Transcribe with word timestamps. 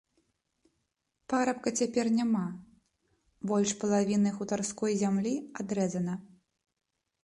Парабка 1.33 1.69
цяпер 1.83 2.05
няма, 2.17 2.43
больш 3.53 3.69
палавіны 3.85 4.29
хутарской 4.41 4.93
зямлі 5.05 5.33
адрэзана. 5.63 6.13